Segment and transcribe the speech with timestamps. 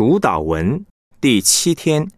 [0.00, 0.82] 主导文
[1.20, 2.08] 第七天，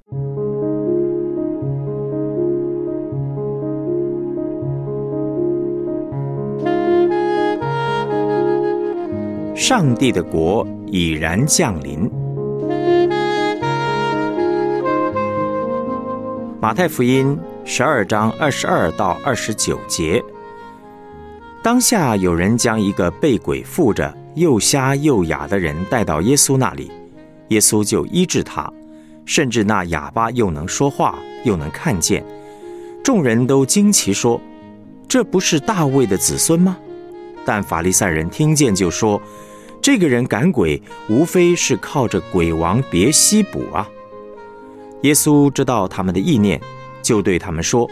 [9.57, 12.09] 上帝的国已然降临。
[16.61, 20.23] 马太福音十二章二十二到二十九节，
[21.65, 26.89] 当下有人将一个被鬼附着、又瞎又哑的人带到耶稣那里，
[27.53, 28.73] 耶稣就医治他，
[29.27, 32.25] 甚至那哑巴又能说话，又能看见。
[33.05, 34.41] 众人都惊奇说
[35.07, 36.77] ：“这不是大卫的子孙吗？”
[37.45, 39.21] 但法利赛人听见就说
[39.83, 43.87] ：“这个人赶鬼，无非是靠着鬼王别西卜啊。”
[45.03, 46.61] 耶稣知道他们的意念，
[47.03, 47.91] 就对他们说：“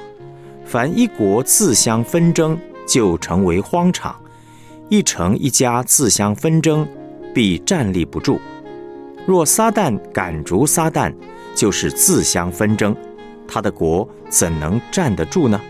[0.64, 2.56] 凡一国自相纷争，
[2.86, 4.14] 就成为荒场；
[4.88, 6.86] 一城一家自相纷争，
[7.34, 8.40] 必站立不住。
[9.30, 11.14] 若撒旦赶逐撒旦，
[11.54, 12.92] 就是自相纷争，
[13.46, 15.60] 他的国怎能站得住呢？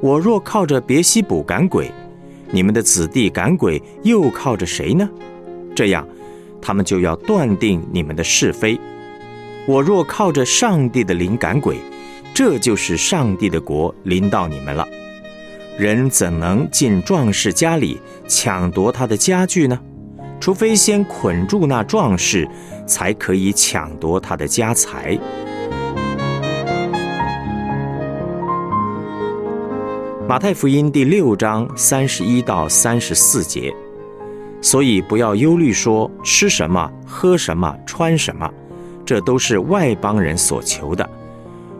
[0.00, 1.92] 我若靠着别西卜赶鬼，
[2.50, 5.08] 你们的子弟赶鬼又靠着谁呢？
[5.76, 6.04] 这样，
[6.60, 8.76] 他们就要断定你们的是非。”
[9.64, 11.76] 我若靠着上帝的灵赶鬼，
[12.34, 14.84] 这就是上帝的国临到你们了。
[15.78, 19.78] 人怎能进壮士家里抢夺他的家具呢？
[20.42, 22.48] 除非先捆住那壮士，
[22.84, 25.16] 才可以抢夺他的家财。
[30.28, 33.72] 马太福音第六章三十一到三十四节，
[34.60, 38.50] 所以不要忧虑，说吃什么、喝什么、穿什么。
[39.06, 41.08] 这都是外邦人所求的，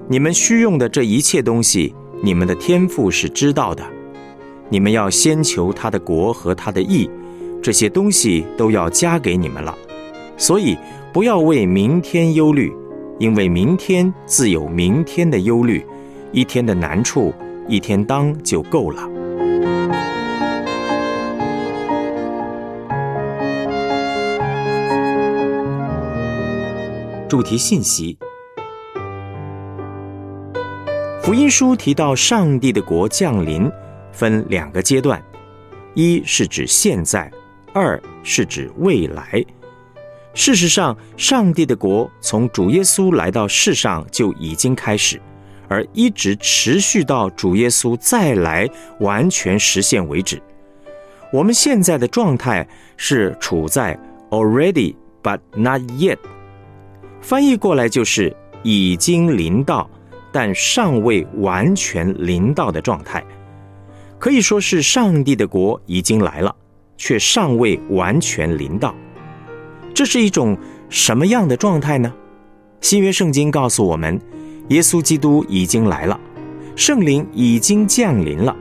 [0.06, 3.82] 你们需用的这一切东西，你们的天赋是知道的。
[4.68, 7.10] 你们要先求他的国和他的义，
[7.62, 9.76] 这些东西都要加给你们了。
[10.36, 10.76] 所以
[11.12, 12.72] 不要为明天忧虑，
[13.18, 15.86] 因为明天自有明天的忧虑，
[16.32, 17.32] 一天的难处
[17.68, 19.08] 一天当就够了。
[27.28, 28.18] 主题信息：
[31.22, 33.70] 福音书提到上帝的国降临，
[34.12, 35.22] 分两个阶段：
[35.94, 37.30] 一是指现在，
[37.72, 39.44] 二是指未来。
[40.34, 45.20] 事实上，上帝的国从主耶稣来到世上就已经开始，
[45.68, 48.68] 而一直持续到主耶稣再来
[49.00, 50.40] 完全实现为止。
[51.30, 52.66] 我们现在的状态
[52.96, 53.98] 是处在
[54.30, 56.18] already but not yet。
[57.20, 59.88] 翻译过来就是已经临到，
[60.30, 63.22] 但尚未完全临到的状态，
[64.18, 66.54] 可以说是上帝的国已经来了，
[67.02, 68.94] 却尚未完全临到。
[69.92, 70.56] 这是一种
[70.88, 72.14] 什么样的状态呢？
[72.80, 74.20] 新约圣经告诉我们，
[74.68, 76.20] 耶稣基督已经来了，
[76.76, 78.56] 圣灵已经降临了。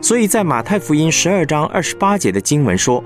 [0.00, 3.02] 所以在马太福音十二章二十八节的经文说：“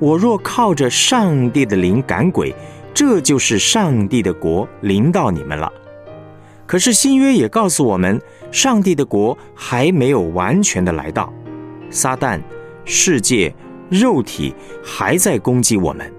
[0.00, 2.54] 我若靠着上帝的灵赶鬼。”
[2.94, 5.70] 这就是上帝的国临到你们了。
[6.64, 8.18] 可是新约也告诉我们，
[8.50, 11.30] 上帝的国还没有完全的来到，
[11.90, 12.40] 撒旦、
[12.84, 13.52] 世界、
[13.90, 16.12] 肉体还在攻击我们，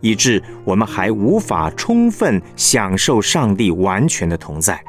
[0.00, 4.82] 以致我们还无法充分享受上帝完全的同在。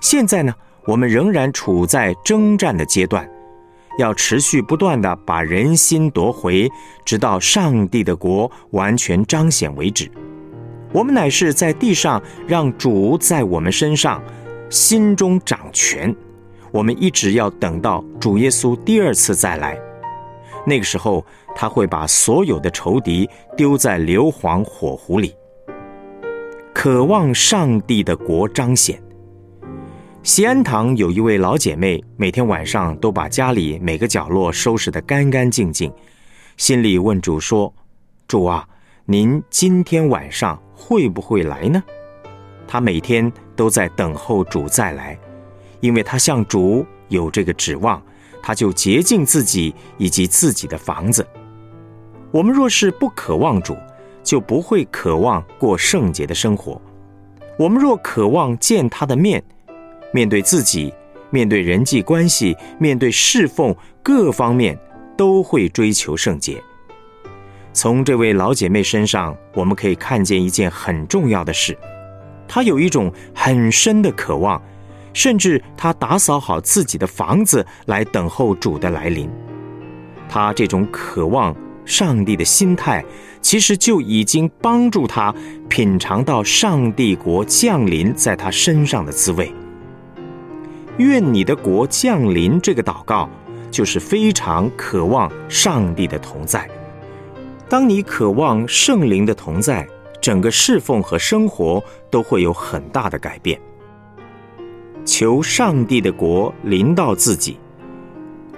[0.00, 0.54] 现在呢，
[0.86, 3.28] 我们仍然处在征战的阶段，
[3.98, 6.70] 要持续不断的把人心夺回，
[7.04, 10.10] 直到上帝的国完全彰显为止。
[10.92, 14.22] 我们乃是在地上让主在我们身上
[14.70, 16.14] 心中掌权，
[16.70, 19.78] 我们一直要等到主耶稣第二次再来，
[20.66, 21.26] 那个时候
[21.60, 25.34] 他会把所有的仇敌丢在硫磺火湖里。
[26.72, 29.02] 渴望上帝的国彰显。
[30.22, 35.92] 西安堂有一位老姐妹，每天晚上都把家里每个角落收拾得干干净净，
[36.56, 37.74] 心里问主说
[38.28, 38.64] ：“主啊。”
[39.10, 41.82] 您今天晚上会不会来呢？
[42.68, 45.18] 他每天都在等候主再来，
[45.80, 48.00] 因为他向主有这个指望，
[48.42, 51.26] 他就洁净自己以及自己的房子。
[52.30, 53.76] 我们若是不渴望主，
[54.22, 56.80] 就不会渴望过圣洁的生活。
[57.58, 59.42] 我们若渴望见他的面，
[60.12, 60.92] 面对自己，
[61.30, 64.78] 面对人际关系，面对侍奉各方面，
[65.16, 66.62] 都会追求圣洁。
[67.72, 71.76] 从这位老姐妹身上，我们可以看见一件很重要的事：
[72.46, 74.60] 她有一种很深的渴望，
[75.14, 79.30] 甚至她打扫好自己的房子来等候主的来临。
[80.28, 81.56] 她这种渴望
[81.88, 83.02] 上帝的心态，
[83.40, 85.34] 其实就已经帮助他
[85.68, 89.50] 品尝到上帝国降临在他身上的滋味。
[90.98, 93.28] 愿你的国降临，这个祷告
[93.70, 96.68] 就是非常渴望上帝的同在。
[97.68, 99.88] 当你渴望圣灵的同在，
[100.20, 103.58] 整个侍奉和生活都会有很大的改变。
[105.06, 107.58] 求上帝的国临到自己。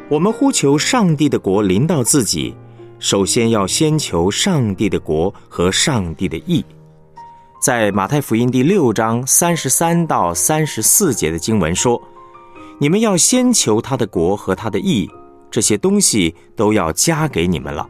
[0.09, 2.53] 我们呼求上帝的国临到自己，
[3.01, 6.63] 首先要先求上帝的国和上帝的义。
[7.59, 12.01] 在马太福音第六章三十三到三十四节的经文说
[12.79, 15.11] ：“你们要先求他的国和他的义，
[15.51, 17.89] 这些东西都要加给你们了。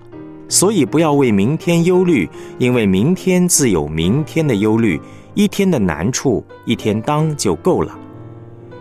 [0.49, 5.01] 所以不要为明天忧虑，因为明天自有明天的忧虑，
[5.35, 7.99] 一天的难处一天当就够了。”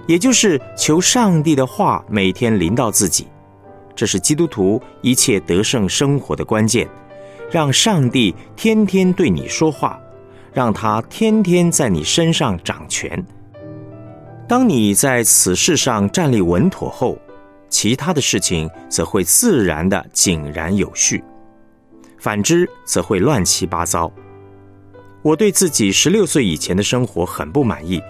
[0.06, 3.28] 也就是求上帝的话每天临到自己，
[4.00, 6.88] 这是基督徒一切得胜生活的关键。
[7.52, 10.00] 让上帝天天对你说话，
[10.54, 13.22] 让他天天在你身上掌权。
[14.48, 17.18] 当你在此事上站立稳妥后，
[17.68, 21.20] 其他的事情则会自然的井然有序；
[22.20, 24.10] 反之，则会乱七八糟。
[25.22, 28.02] 我对自己十六岁以前的生活很不满意。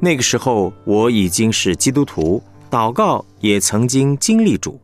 [0.00, 4.80] 那个时候我已经是基督徒，祷告也曾经经历主，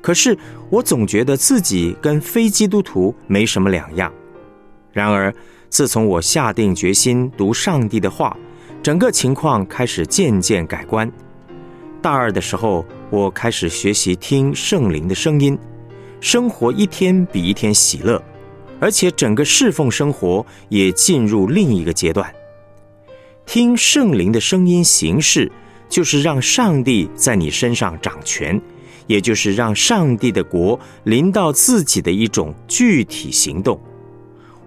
[0.00, 0.36] 可是
[0.70, 4.12] 我总觉得自己跟非基督徒没什么两样。
[4.92, 5.34] 然而，
[5.68, 8.36] 自从我下定决心读上帝的话，
[8.82, 11.10] 整个情况开始渐渐改观。
[12.00, 15.58] 大二的时候，我开始学习听圣灵的声音，
[16.20, 18.22] 生活一天比一天喜乐，
[18.80, 22.32] 而且整个侍奉生活也进入另一个阶段。
[23.44, 25.50] 听圣灵的声音行事，
[25.88, 28.60] 就是让上帝在你身上掌权，
[29.06, 33.80] 也就是让上帝的国临到自己的一种具体行动。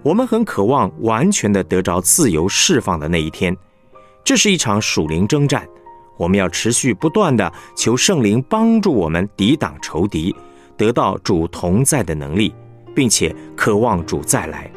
[0.03, 3.55] 我们很渴望完全的得着自由释放的那一天。
[4.23, 5.67] 这是一场属灵征战，
[6.17, 10.35] 我们要持续不断的求圣灵帮助我们抵挡仇敌，
[10.75, 12.53] 得到主同在的能力，
[12.95, 14.71] 并且渴望主再来。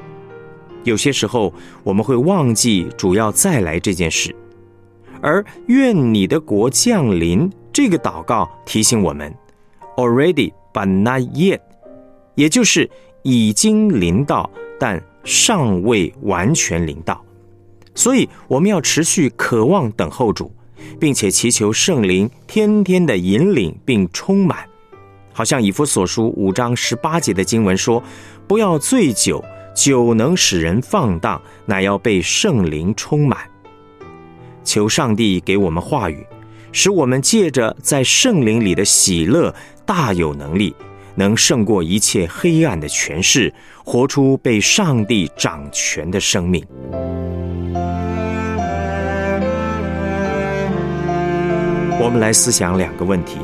[0.82, 1.50] 有些时候
[1.82, 4.34] 我们会忘记主要再来这件事，
[5.24, 9.34] 而愿你的国降临这个祷告提醒我们
[9.96, 11.60] ，already but not yet，
[12.34, 12.90] 也就是
[13.22, 17.24] 已经临到，但尚未完全临到。
[17.94, 20.52] 所以我们要持续渴望等候主，
[21.00, 24.58] 并且祈求圣灵天天的引领并充满，
[25.32, 28.02] 好像以弗所书五章十八节的经文说
[28.46, 29.42] ：“不要醉酒。”
[29.74, 33.40] 酒能使人放荡，乃要被圣灵充满。
[34.64, 36.26] 求上帝给我们话语，
[36.72, 40.74] 使我们借着在圣灵里的喜乐，大有能力，
[41.14, 43.52] 能胜过一切黑暗的权势，
[43.84, 46.64] 活出被上帝掌权的生命。
[52.00, 53.38] 我们来思想两个问题：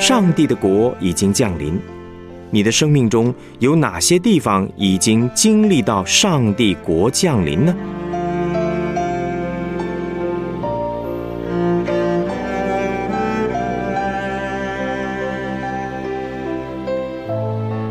[0.00, 1.78] 上帝的国已经降临。
[2.50, 7.74] 你的生命中有哪些地方已经经历到上帝国降临呢？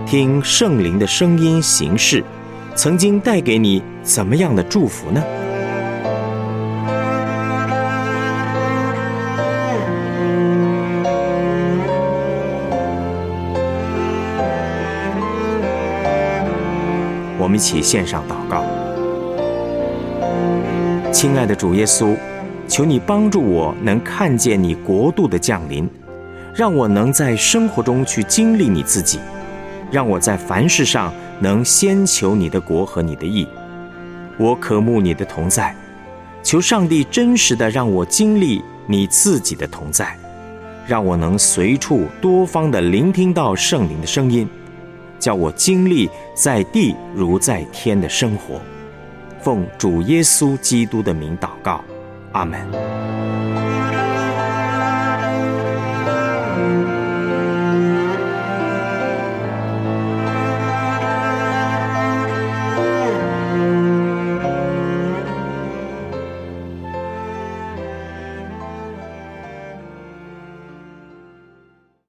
[0.06, 2.24] 听圣灵的声音行事，
[2.76, 5.24] 曾经带给你怎么样的祝福呢？
[17.40, 18.64] 我们一起献上祷告，
[21.12, 22.16] 亲爱的主耶稣，
[22.68, 25.90] 求你帮助我能看见你国度的降临，
[26.54, 29.20] 让我能在生活中去经历你自己，
[29.92, 33.48] 让我在凡事上能先求你的国和你的义。
[34.38, 35.76] 我渴慕你的同在，
[36.44, 40.18] 求上帝真实的让我经历你自己的同在，
[40.86, 44.48] 让我能随处多方的聆听到圣灵的声音。
[45.18, 48.60] 叫我经历在地如在天的生活，
[49.40, 51.84] 奉主耶稣基督的名祷告，
[52.34, 52.95] 阿门。